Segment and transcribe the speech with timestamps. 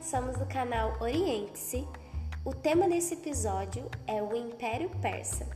[0.00, 1.86] Somos do canal Oriente-se.
[2.44, 5.46] O tema desse episódio é o Império Persa.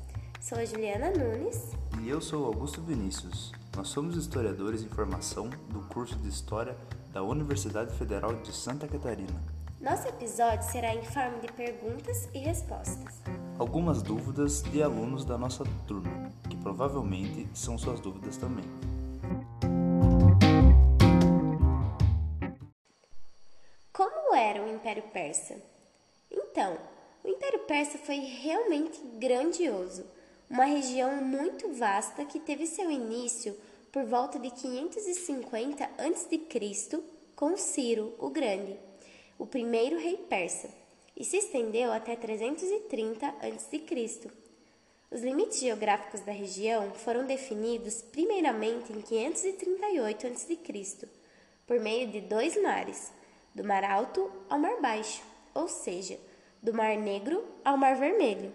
[0.40, 1.72] Sou a Juliana Nunes.
[2.00, 3.52] E eu sou Augusto Vinícius.
[3.76, 6.76] Nós somos historiadores em formação do curso de História
[7.12, 9.42] da Universidade Federal de Santa Catarina.
[9.80, 13.22] Nosso episódio será em forma de perguntas e respostas.
[13.58, 18.64] Algumas dúvidas de alunos da nossa turma, que provavelmente são suas dúvidas também.
[24.40, 25.60] Era o Império Persa?
[26.30, 26.78] Então,
[27.22, 30.06] o Império Persa foi realmente grandioso,
[30.48, 33.56] uma região muito vasta que teve seu início
[33.92, 37.02] por volta de 550 a.C.
[37.36, 38.78] com Ciro o Grande,
[39.38, 40.68] o primeiro rei persa,
[41.16, 44.30] e se estendeu até 330 a.C.
[45.10, 51.08] Os limites geográficos da região foram definidos primeiramente em 538 a.C.,
[51.66, 53.12] por meio de dois mares,
[53.54, 55.22] do Mar Alto ao Mar Baixo,
[55.54, 56.18] ou seja,
[56.62, 58.54] do Mar Negro ao Mar Vermelho.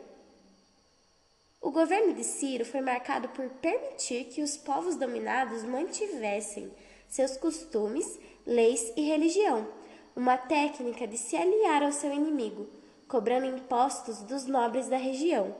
[1.61, 6.71] O governo de Ciro foi marcado por permitir que os povos dominados mantivessem
[7.07, 9.67] seus costumes, leis e religião,
[10.15, 12.67] uma técnica de se aliar ao seu inimigo,
[13.07, 15.55] cobrando impostos dos nobres da região.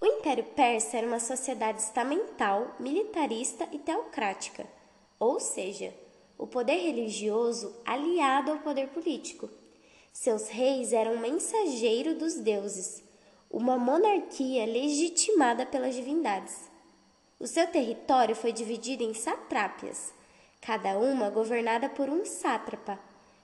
[0.00, 4.66] O Império Persa era uma sociedade estamental, militarista e teocrática,
[5.18, 5.92] ou seja,
[6.36, 9.48] o poder religioso aliado ao poder político.
[10.12, 13.02] Seus reis eram mensageiros dos deuses,
[13.50, 16.70] uma monarquia legitimada pelas divindades.
[17.38, 20.12] O seu território foi dividido em satrápias,
[20.60, 22.98] cada uma governada por um sátrapa,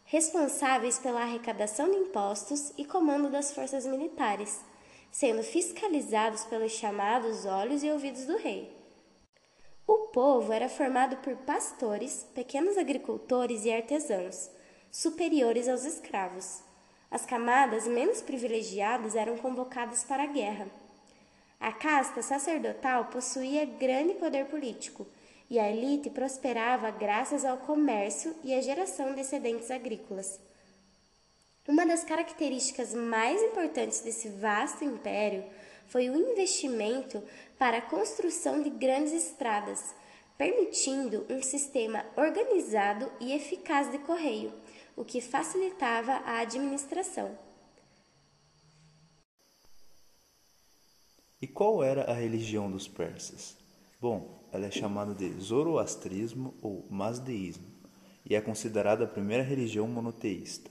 [0.04, 4.60] responsáveis pela arrecadação de impostos e comando das forças militares,
[5.10, 8.79] sendo fiscalizados pelos chamados olhos e ouvidos do rei.
[9.92, 14.48] O povo era formado por pastores, pequenos agricultores e artesãos,
[14.88, 16.62] superiores aos escravos.
[17.10, 20.68] As camadas menos privilegiadas eram convocadas para a guerra.
[21.58, 25.08] A casta sacerdotal possuía grande poder político
[25.50, 30.38] e a elite prosperava graças ao comércio e à geração de excedentes agrícolas.
[31.66, 35.44] Uma das características mais importantes desse vasto império
[35.90, 37.22] foi o investimento
[37.58, 39.94] para a construção de grandes estradas,
[40.38, 44.52] permitindo um sistema organizado e eficaz de correio
[44.96, 47.36] o que facilitava a administração.
[51.40, 53.56] E qual era a religião dos persas?
[54.00, 57.66] Bom, ela é chamada de zoroastrismo ou mazdeísmo
[58.28, 60.70] e é considerada a primeira religião monoteísta,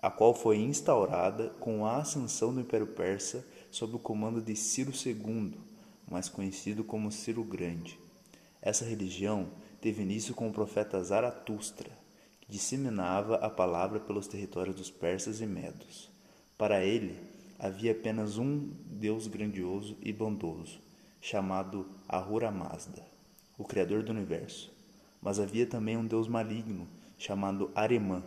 [0.00, 4.92] a qual foi instaurada com a ascensão do Império Persa sob o comando de Ciro
[4.92, 5.54] II,
[6.10, 7.98] mais conhecido como Ciro Grande.
[8.60, 9.48] Essa religião
[9.80, 11.90] teve início com o profeta Zaratustra,
[12.48, 16.10] disseminava a palavra pelos territórios dos persas e medos.
[16.56, 17.16] Para ele,
[17.58, 20.80] havia apenas um Deus grandioso e bondoso,
[21.20, 23.04] chamado Ahura Mazda,
[23.56, 24.72] o Criador do Universo.
[25.20, 28.22] Mas havia também um Deus maligno, chamado Aremã,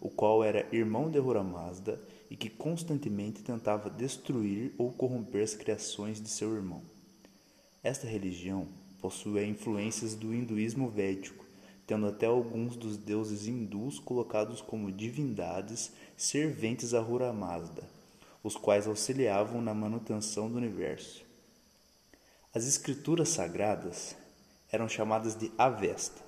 [0.00, 5.54] o qual era irmão de Ahura Mazda e que constantemente tentava destruir ou corromper as
[5.54, 6.82] criações de seu irmão.
[7.82, 8.66] Esta religião
[9.00, 11.44] possui influências do hinduísmo védico,
[11.86, 17.88] tendo até alguns dos deuses hindus colocados como divindades serventes a Hura Mazda,
[18.42, 21.24] os quais auxiliavam na manutenção do universo.
[22.52, 24.16] As escrituras sagradas
[24.72, 26.24] eram chamadas de Avesta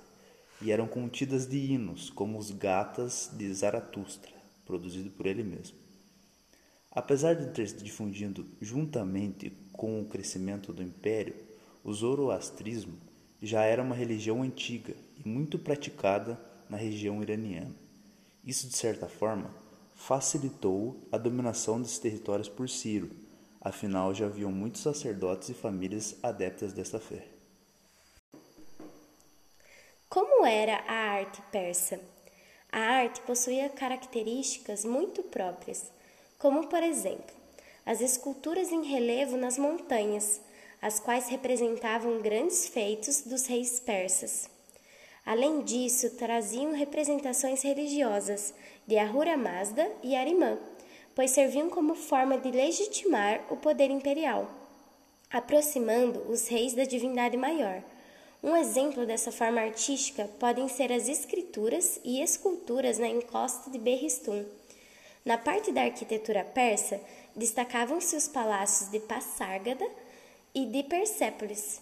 [0.61, 4.31] e eram contidas de hinos, como os Gatas de Zaratustra,
[4.65, 5.88] produzido por ele mesmo.
[6.91, 11.35] Apesar de ter se difundido juntamente com o crescimento do império,
[11.83, 12.97] o zoroastrismo
[13.41, 16.39] já era uma religião antiga e muito praticada
[16.69, 17.75] na região iraniana.
[18.43, 19.53] Isso, de certa forma,
[19.93, 23.11] facilitou a dominação desses territórios por Ciro,
[23.61, 27.27] afinal já haviam muitos sacerdotes e famílias adeptas desta fé.
[30.07, 31.99] Como era a arte persa?
[32.71, 35.91] A arte possuía características muito próprias,
[36.39, 37.35] como, por exemplo,
[37.85, 40.41] as esculturas em relevo nas montanhas,
[40.81, 44.49] as quais representavam grandes feitos dos reis persas.
[45.25, 48.53] Além disso, traziam representações religiosas
[48.87, 50.57] de Ahura Mazda e Arimã,
[51.13, 54.49] pois serviam como forma de legitimar o poder imperial,
[55.29, 57.83] aproximando os reis da divindade maior.
[58.41, 64.45] Um exemplo dessa forma artística podem ser as escrituras e esculturas na encosta de Berristum.
[65.25, 66.99] Na parte da arquitetura persa,
[67.35, 69.85] destacavam-se os palácios de Passárgada
[70.55, 71.81] e de Persépolis,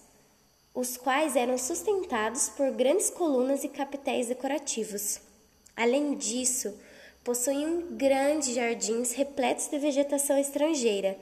[0.74, 5.19] os quais eram sustentados por grandes colunas e capitéis decorativos.
[5.75, 6.78] Além disso,
[7.24, 11.18] possuíam grandes jardins repletos de vegetação estrangeira,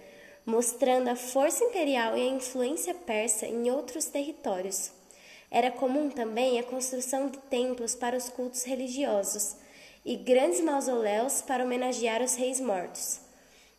[0.46, 4.92] mostrando a força imperial e a influência persa em outros territórios.
[5.52, 9.58] Era comum também a construção de templos para os cultos religiosos
[10.06, 13.20] e grandes mausoléus para homenagear os reis mortos.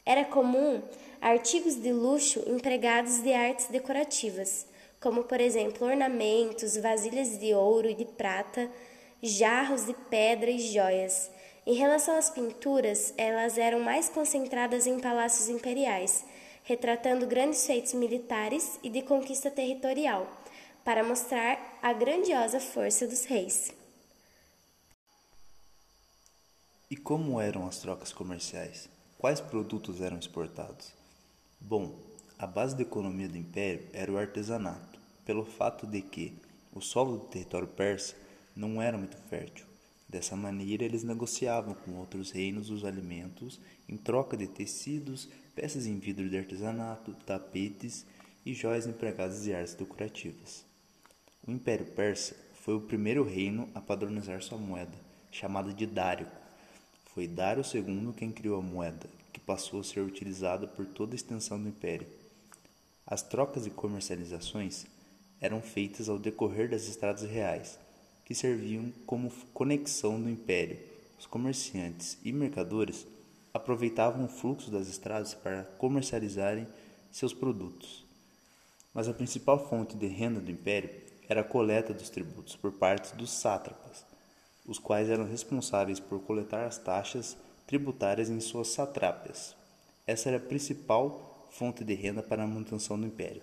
[0.05, 0.83] Era comum
[1.21, 4.67] artigos de luxo empregados de artes decorativas,
[5.01, 8.71] como por exemplo ornamentos, vasilhas de ouro e de prata,
[9.23, 11.31] jarros de pedra e joias.
[11.65, 16.25] Em relação às pinturas, elas eram mais concentradas em palácios imperiais,
[16.63, 20.29] retratando grandes feitos militares e de conquista territorial,
[20.85, 23.73] para mostrar a grandiosa força dos reis.
[26.89, 28.89] E como eram as trocas comerciais?
[29.19, 30.95] Quais produtos eram exportados?
[31.61, 31.99] Bom,
[32.39, 36.39] a base da economia do império era o artesanato, pelo fato de que
[36.73, 38.15] o solo do território persa
[38.55, 39.67] não era muito fértil.
[40.09, 45.99] Dessa maneira, eles negociavam com outros reinos os alimentos em troca de tecidos, peças em
[45.99, 48.07] vidro de artesanato, tapetes
[48.45, 50.65] e joias empregadas de artes decorativas.
[51.45, 54.97] O Império Persa foi o primeiro reino a padronizar sua moeda,
[55.33, 56.46] chamada de Dárico.
[57.17, 61.17] Foi Dário II quem criou a moeda, que passou a ser utilizada por toda a
[61.17, 62.07] extensão do império.
[63.07, 64.85] As trocas e comercializações
[65.41, 67.79] eram feitas ao decorrer das estradas reais,
[68.23, 70.79] que serviam como conexão do império.
[71.19, 73.07] Os comerciantes e mercadores
[73.55, 76.69] aproveitavam o fluxo das estradas para comercializarem
[77.11, 78.05] seus produtos.
[78.93, 80.91] Mas a principal fonte de renda do império
[81.31, 84.05] era a coleta dos tributos por parte dos sátrapas,
[84.67, 87.37] os quais eram responsáveis por coletar as taxas
[87.67, 89.55] tributárias em suas satrápias.
[90.07, 93.43] Essa era a principal fonte de renda para a manutenção do império.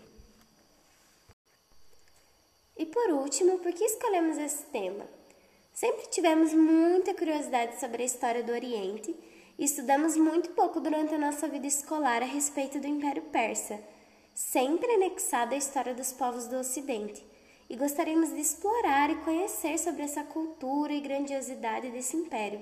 [2.78, 5.06] E por último, por que escolhemos esse tema?
[5.74, 9.16] Sempre tivemos muita curiosidade sobre a história do Oriente
[9.58, 13.80] e estudamos muito pouco durante a nossa vida escolar a respeito do Império Persa,
[14.34, 17.24] sempre anexado à história dos povos do Ocidente
[17.74, 22.62] e gostaríamos de explorar e conhecer sobre essa cultura e grandiosidade desse império,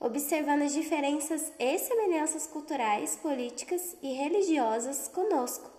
[0.00, 5.70] observando as diferenças e semelhanças culturais, políticas e religiosas conosco.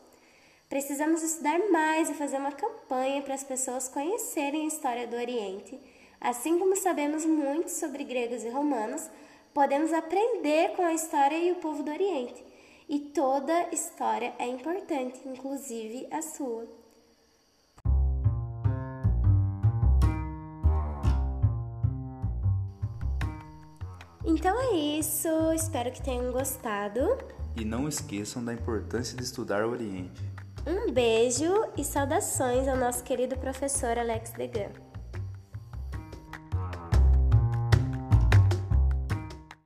[0.70, 5.78] Precisamos estudar mais e fazer uma campanha para as pessoas conhecerem a história do Oriente.
[6.22, 9.10] Assim como sabemos muito sobre gregos e romanos,
[9.54, 12.42] podemos aprender com a história e o povo do Oriente.
[12.88, 16.85] E toda história é importante, inclusive a sua.
[24.46, 27.18] Então é isso, espero que tenham gostado.
[27.56, 30.22] E não esqueçam da importância de estudar o Oriente.
[30.68, 34.70] Um beijo e saudações ao nosso querido professor Alex Degan.